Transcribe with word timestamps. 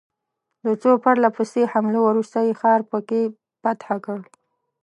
له 0.63 0.71
څو 0.81 0.91
پرله 1.03 1.29
پسې 1.37 1.61
حملو 1.71 2.01
وروسته 2.05 2.37
یې 2.47 2.53
ښار 2.61 2.81
په 2.91 2.99
کې 3.07 3.21
فتح 3.61 3.89
کړ. 4.05 4.19